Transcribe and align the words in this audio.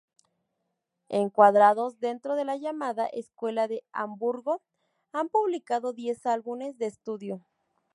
Encuadrados 1.09 1.99
dentro 1.99 2.33
de 2.33 2.43
la 2.43 2.57
llamada 2.57 3.05
Escuela 3.05 3.67
de 3.67 3.83
Hamburgo, 3.91 4.63
han 5.11 5.29
publicado 5.29 5.93
diez 5.93 6.25
álbumes 6.25 6.79
de 6.79 6.87
estudio. 6.87 7.45